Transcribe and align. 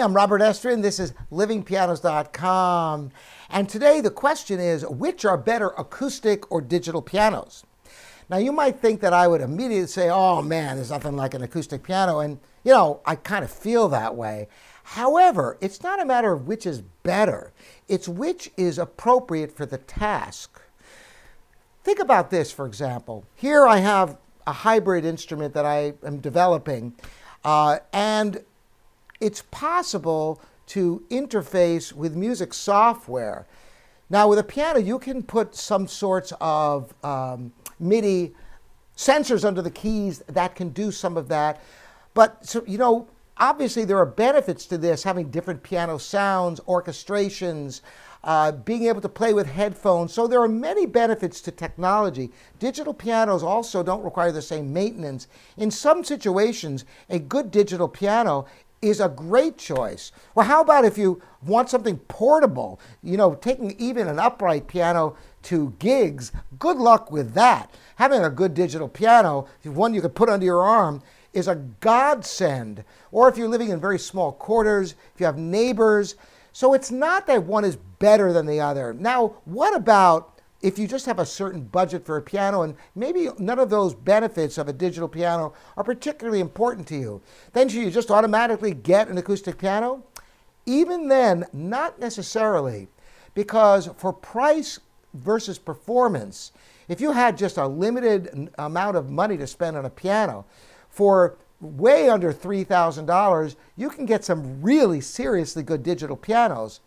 I'm 0.00 0.14
Robert 0.14 0.40
Estrin. 0.40 0.80
This 0.80 0.98
is 0.98 1.12
livingpianos.com. 1.30 3.10
And 3.50 3.68
today 3.68 4.00
the 4.00 4.10
question 4.10 4.58
is 4.58 4.86
which 4.86 5.26
are 5.26 5.36
better, 5.36 5.68
acoustic 5.76 6.50
or 6.50 6.62
digital 6.62 7.02
pianos? 7.02 7.64
Now, 8.30 8.38
you 8.38 8.50
might 8.50 8.80
think 8.80 9.02
that 9.02 9.12
I 9.12 9.28
would 9.28 9.42
immediately 9.42 9.88
say, 9.88 10.08
oh 10.08 10.40
man, 10.40 10.76
there's 10.76 10.90
nothing 10.90 11.16
like 11.16 11.34
an 11.34 11.42
acoustic 11.42 11.82
piano. 11.82 12.20
And, 12.20 12.38
you 12.64 12.72
know, 12.72 13.00
I 13.04 13.14
kind 13.14 13.44
of 13.44 13.50
feel 13.50 13.88
that 13.88 14.16
way. 14.16 14.48
However, 14.84 15.58
it's 15.60 15.82
not 15.82 16.00
a 16.00 16.06
matter 16.06 16.32
of 16.32 16.46
which 16.46 16.64
is 16.64 16.80
better, 17.02 17.52
it's 17.86 18.08
which 18.08 18.50
is 18.56 18.78
appropriate 18.78 19.54
for 19.54 19.66
the 19.66 19.78
task. 19.78 20.62
Think 21.84 21.98
about 21.98 22.30
this, 22.30 22.50
for 22.50 22.64
example. 22.64 23.26
Here 23.34 23.66
I 23.66 23.78
have 23.78 24.16
a 24.46 24.52
hybrid 24.52 25.04
instrument 25.04 25.52
that 25.52 25.66
I 25.66 25.92
am 26.02 26.20
developing, 26.20 26.94
uh, 27.44 27.80
and 27.92 28.42
it's 29.20 29.42
possible 29.50 30.40
to 30.66 31.02
interface 31.10 31.92
with 31.92 32.14
music 32.14 32.54
software. 32.54 33.46
Now, 34.08 34.28
with 34.28 34.38
a 34.38 34.44
piano, 34.44 34.80
you 34.80 34.98
can 34.98 35.22
put 35.22 35.54
some 35.54 35.86
sorts 35.86 36.32
of 36.40 36.94
um, 37.04 37.52
MIDI 37.78 38.34
sensors 38.96 39.44
under 39.44 39.62
the 39.62 39.70
keys 39.70 40.18
that 40.26 40.54
can 40.54 40.70
do 40.70 40.90
some 40.90 41.16
of 41.16 41.28
that. 41.28 41.60
But, 42.12 42.44
so, 42.44 42.64
you 42.66 42.76
know, 42.76 43.08
obviously 43.36 43.84
there 43.84 43.98
are 43.98 44.06
benefits 44.06 44.66
to 44.66 44.78
this, 44.78 45.02
having 45.02 45.30
different 45.30 45.62
piano 45.62 45.98
sounds, 45.98 46.60
orchestrations, 46.60 47.80
uh, 48.22 48.52
being 48.52 48.84
able 48.84 49.00
to 49.00 49.08
play 49.08 49.32
with 49.32 49.46
headphones. 49.46 50.12
So 50.12 50.26
there 50.26 50.42
are 50.42 50.48
many 50.48 50.86
benefits 50.86 51.40
to 51.42 51.50
technology. 51.50 52.30
Digital 52.58 52.92
pianos 52.92 53.42
also 53.42 53.82
don't 53.82 54.04
require 54.04 54.32
the 54.32 54.42
same 54.42 54.72
maintenance. 54.72 55.26
In 55.56 55.70
some 55.70 56.04
situations, 56.04 56.84
a 57.08 57.18
good 57.18 57.50
digital 57.50 57.88
piano 57.88 58.46
is 58.82 59.00
a 59.00 59.08
great 59.08 59.58
choice. 59.58 60.10
Well, 60.34 60.46
how 60.46 60.62
about 60.62 60.84
if 60.84 60.96
you 60.96 61.22
want 61.42 61.68
something 61.68 61.98
portable? 61.98 62.80
You 63.02 63.16
know, 63.16 63.34
taking 63.34 63.72
even 63.78 64.08
an 64.08 64.18
upright 64.18 64.66
piano 64.66 65.16
to 65.44 65.74
gigs, 65.78 66.32
good 66.58 66.76
luck 66.76 67.10
with 67.10 67.34
that. 67.34 67.70
Having 67.96 68.24
a 68.24 68.30
good 68.30 68.54
digital 68.54 68.88
piano, 68.88 69.46
one 69.64 69.94
you 69.94 70.00
could 70.00 70.14
put 70.14 70.28
under 70.28 70.46
your 70.46 70.62
arm, 70.62 71.02
is 71.32 71.46
a 71.46 71.56
godsend. 71.56 72.84
Or 73.12 73.28
if 73.28 73.36
you're 73.36 73.48
living 73.48 73.68
in 73.68 73.80
very 73.80 73.98
small 73.98 74.32
quarters, 74.32 74.94
if 75.14 75.20
you 75.20 75.26
have 75.26 75.38
neighbors. 75.38 76.16
So 76.52 76.74
it's 76.74 76.90
not 76.90 77.26
that 77.26 77.44
one 77.44 77.64
is 77.64 77.76
better 77.76 78.32
than 78.32 78.46
the 78.46 78.60
other. 78.60 78.92
Now, 78.92 79.36
what 79.44 79.76
about 79.76 80.39
if 80.62 80.78
you 80.78 80.86
just 80.86 81.06
have 81.06 81.18
a 81.18 81.26
certain 81.26 81.62
budget 81.62 82.04
for 82.04 82.16
a 82.16 82.22
piano 82.22 82.62
and 82.62 82.74
maybe 82.94 83.28
none 83.38 83.58
of 83.58 83.70
those 83.70 83.94
benefits 83.94 84.58
of 84.58 84.68
a 84.68 84.72
digital 84.72 85.08
piano 85.08 85.54
are 85.76 85.84
particularly 85.84 86.40
important 86.40 86.86
to 86.88 86.96
you, 86.96 87.22
then 87.52 87.68
should 87.68 87.82
you 87.82 87.90
just 87.90 88.10
automatically 88.10 88.74
get 88.74 89.08
an 89.08 89.18
acoustic 89.18 89.58
piano? 89.58 90.02
Even 90.66 91.08
then, 91.08 91.46
not 91.52 91.98
necessarily, 91.98 92.88
because 93.34 93.88
for 93.96 94.12
price 94.12 94.78
versus 95.14 95.58
performance, 95.58 96.52
if 96.88 97.00
you 97.00 97.12
had 97.12 97.38
just 97.38 97.56
a 97.56 97.66
limited 97.66 98.50
amount 98.58 98.96
of 98.96 99.10
money 99.10 99.36
to 99.36 99.46
spend 99.46 99.76
on 99.76 99.86
a 99.86 99.90
piano, 99.90 100.44
for 100.90 101.36
way 101.60 102.08
under 102.08 102.32
$3,000, 102.32 103.56
you 103.76 103.88
can 103.90 104.06
get 104.06 104.24
some 104.24 104.60
really 104.60 105.00
seriously 105.00 105.62
good 105.62 105.82
digital 105.82 106.16
pianos. 106.16 106.80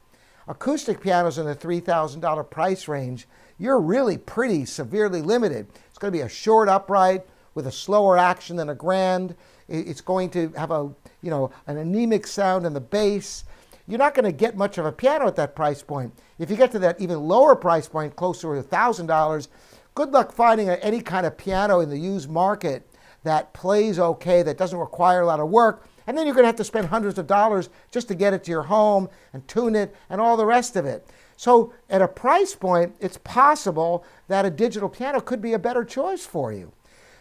Acoustic 0.48 1.00
pianos 1.02 1.38
in 1.38 1.46
the 1.46 1.56
$3,000 1.56 2.50
price 2.50 2.88
range 2.88 3.28
you're 3.64 3.80
really 3.80 4.18
pretty 4.18 4.66
severely 4.66 5.22
limited. 5.22 5.66
It's 5.88 5.98
going 5.98 6.12
to 6.12 6.18
be 6.18 6.24
a 6.24 6.28
short 6.28 6.68
upright 6.68 7.26
with 7.56 7.66
a 7.66 7.72
slower 7.72 8.18
action 8.18 8.58
than 8.58 8.68
a 8.68 8.76
grand. 8.76 9.38
It's 9.70 10.02
going 10.02 10.32
to 10.32 10.50
have 10.58 10.70
a, 10.70 10.92
you 11.22 11.30
know, 11.30 11.50
an 11.66 11.78
anemic 11.78 12.28
sound 12.28 12.66
in 12.66 12.74
the 12.74 12.82
bass. 12.82 13.46
You're 13.88 14.00
not 14.00 14.16
going 14.16 14.26
to 14.26 14.34
get 14.34 14.58
much 14.58 14.78
of 14.78 14.86
a 14.86 14.92
piano 14.92 15.28
at 15.28 15.38
that 15.38 15.56
price 15.56 15.82
point. 15.82 16.14
If 16.40 16.52
you 16.52 16.58
get 16.58 16.74
to 16.74 16.80
that 16.80 17.00
even 17.00 17.22
lower 17.22 17.56
price 17.56 17.88
point, 17.88 18.18
closer 18.18 18.54
to 18.62 18.68
$1,000, 18.68 19.48
good 19.96 20.12
luck 20.12 20.34
finding 20.34 20.68
any 20.70 21.00
kind 21.00 21.26
of 21.26 21.38
piano 21.38 21.80
in 21.80 21.90
the 21.90 21.98
used 21.98 22.30
market 22.30 22.86
that 23.24 23.54
plays 23.54 24.00
okay, 24.00 24.44
that 24.44 24.58
doesn't 24.58 24.80
require 24.80 25.22
a 25.22 25.26
lot 25.26 25.40
of 25.40 25.50
work. 25.50 25.88
And 26.06 26.18
then 26.18 26.26
you're 26.26 26.36
going 26.36 26.44
to 26.44 26.48
have 26.48 26.56
to 26.58 26.64
spend 26.64 26.88
hundreds 26.88 27.18
of 27.18 27.28
dollars 27.28 27.70
just 27.92 28.08
to 28.10 28.16
get 28.16 28.34
it 28.34 28.44
to 28.44 28.52
your 28.52 28.64
home 28.64 29.10
and 29.32 29.48
tune 29.48 29.76
it 29.76 29.96
and 30.10 30.20
all 30.20 30.36
the 30.36 30.46
rest 30.46 30.76
of 30.76 30.86
it. 30.86 31.08
So 31.38 31.74
at 31.90 32.02
a 32.02 32.08
price 32.08 32.56
point, 32.56 32.96
it's 33.00 33.18
possible 33.18 34.06
that 34.28 34.46
a 34.46 34.50
digital 34.50 34.90
piano 34.90 35.22
could 35.22 35.42
be 35.42 35.54
a 35.54 35.60
better 35.60 35.84
choice 35.84 36.26
for 36.26 36.52
you. 36.52 36.74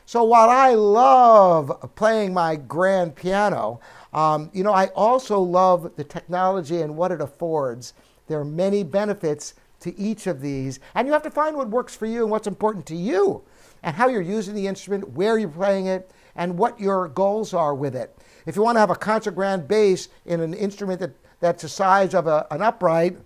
So 0.05 0.25
while 0.25 0.51
I 0.51 0.75
love 0.75 1.91
playing 1.95 2.35
my 2.35 2.57
grand 2.57 3.15
piano, 3.15 3.81
um, 4.13 4.51
you 4.53 4.65
know, 4.65 4.73
I 4.73 4.87
also 4.89 5.41
love 5.41 5.93
the 5.97 6.05
technology 6.05 6.83
and 6.83 6.97
what 6.97 7.13
it 7.13 7.21
affords. 7.21 7.95
There 8.27 8.41
are 8.41 8.45
many 8.45 8.83
benefits 8.83 9.55
to 9.83 9.99
each 9.99 10.27
of 10.27 10.41
these, 10.41 10.81
and 10.95 11.07
you 11.07 11.13
have 11.13 11.23
to 11.23 11.31
find 11.31 11.57
what 11.57 11.69
works 11.69 11.95
for 11.95 12.07
you 12.07 12.23
and 12.23 12.31
what's 12.31 12.47
important 12.47 12.87
to 12.87 12.97
you, 12.97 13.43
and 13.83 13.95
how 13.95 14.09
you're 14.09 14.21
using 14.21 14.55
the 14.55 14.67
instrument, 14.67 15.11
where 15.11 15.39
you're 15.39 15.49
playing 15.49 15.87
it, 15.87 16.11
and 16.35 16.57
what 16.57 16.81
your 16.81 17.09
goals 17.09 17.53
are 17.53 17.75
with 17.75 17.95
it. 17.95 18.17
If 18.47 18.57
you 18.57 18.63
want 18.63 18.77
to 18.77 18.81
have 18.81 18.91
a 18.91 18.97
concert 18.97 19.33
grand 19.33 19.69
bass 19.69 20.09
in 20.25 20.41
an 20.41 20.55
instrument 20.55 21.01
that, 21.01 21.13
that's 21.41 21.63
the 21.63 21.69
size 21.69 22.15
of 22.15 22.27
a, 22.27 22.47
an 22.51 22.63
upright, 22.63 23.19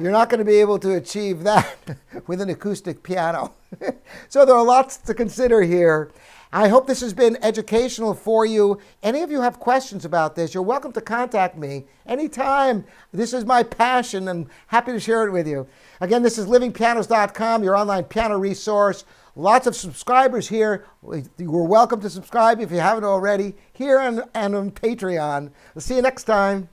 You're 0.00 0.10
not 0.10 0.28
going 0.28 0.40
to 0.40 0.44
be 0.44 0.56
able 0.56 0.78
to 0.80 0.94
achieve 0.94 1.44
that 1.44 1.96
with 2.26 2.40
an 2.40 2.50
acoustic 2.50 3.02
piano. 3.04 3.54
so 4.28 4.44
there 4.44 4.56
are 4.56 4.64
lots 4.64 4.96
to 4.96 5.14
consider 5.14 5.62
here. 5.62 6.10
I 6.52 6.68
hope 6.68 6.86
this 6.86 7.00
has 7.00 7.12
been 7.12 7.38
educational 7.42 8.12
for 8.12 8.44
you. 8.44 8.80
Any 9.02 9.22
of 9.22 9.30
you 9.30 9.40
have 9.40 9.60
questions 9.60 10.04
about 10.04 10.34
this, 10.34 10.52
you're 10.52 10.62
welcome 10.62 10.92
to 10.92 11.00
contact 11.00 11.56
me 11.56 11.84
anytime. 12.06 12.84
This 13.12 13.32
is 13.32 13.44
my 13.44 13.62
passion. 13.62 14.28
I'm 14.28 14.48
happy 14.66 14.92
to 14.92 15.00
share 15.00 15.26
it 15.26 15.32
with 15.32 15.46
you. 15.46 15.66
Again, 16.00 16.22
this 16.22 16.38
is 16.38 16.46
livingpianos.com, 16.46 17.62
your 17.62 17.76
online 17.76 18.04
piano 18.04 18.36
resource. 18.36 19.04
Lots 19.36 19.66
of 19.66 19.76
subscribers 19.76 20.48
here. 20.48 20.86
You're 21.38 21.64
welcome 21.64 22.00
to 22.00 22.10
subscribe 22.10 22.60
if 22.60 22.70
you 22.72 22.78
haven't 22.78 23.04
already 23.04 23.54
here 23.72 23.98
and, 23.98 24.24
and 24.34 24.54
on 24.54 24.70
Patreon. 24.72 25.50
We'll 25.74 25.82
see 25.82 25.96
you 25.96 26.02
next 26.02 26.24
time. 26.24 26.68